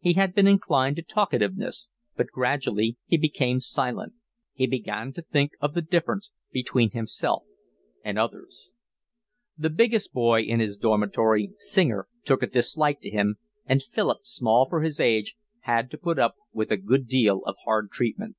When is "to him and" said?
13.00-13.82